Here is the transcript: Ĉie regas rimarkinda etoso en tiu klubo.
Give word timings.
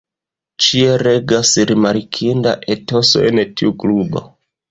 Ĉie 0.67 0.93
regas 1.07 1.51
rimarkinda 1.71 2.55
etoso 2.77 3.23
en 3.27 3.43
tiu 3.61 3.77
klubo. 3.85 4.27